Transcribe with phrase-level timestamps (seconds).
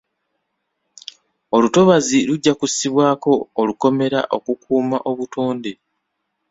[1.55, 5.71] Olutobazi lujja kussibwako olukomera okukuuma obutonde.